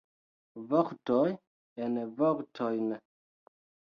[0.71, 1.27] Vortoj
[1.87, 2.89] en vortojn.